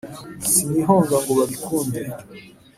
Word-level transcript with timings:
sinihonga 0.51 1.15
ngo 1.21 1.31
babikunde 1.39 2.01